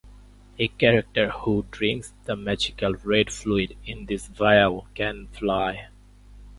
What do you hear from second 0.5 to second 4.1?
A character who drinks the magical red fluid in